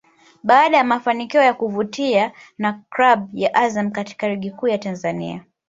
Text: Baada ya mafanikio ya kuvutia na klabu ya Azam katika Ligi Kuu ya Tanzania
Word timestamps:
Baada 0.43 0.77
ya 0.77 0.83
mafanikio 0.83 1.41
ya 1.41 1.53
kuvutia 1.53 2.31
na 2.57 2.81
klabu 2.89 3.29
ya 3.37 3.53
Azam 3.55 3.91
katika 3.91 4.27
Ligi 4.29 4.51
Kuu 4.51 4.67
ya 4.67 4.77
Tanzania 4.77 5.45